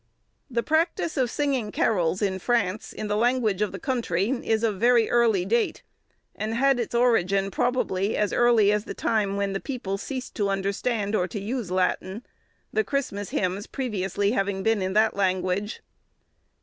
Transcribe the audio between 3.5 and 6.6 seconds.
of the country, is of very early date, and